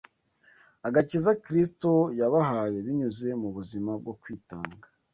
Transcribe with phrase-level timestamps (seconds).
[0.87, 4.85] agakiza Kristo yabahaye binyuze mu buzima bwo kwitanga,